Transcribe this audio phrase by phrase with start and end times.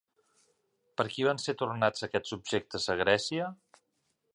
[1.01, 3.55] Per qui van ser tornats aquests objectes a Grècia?